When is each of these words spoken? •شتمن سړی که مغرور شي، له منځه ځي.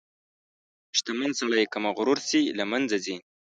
•شتمن 0.97 1.31
سړی 1.39 1.63
که 1.71 1.77
مغرور 1.85 2.19
شي، 2.29 2.41
له 2.57 2.63
منځه 2.71 2.97
ځي. 3.05 3.15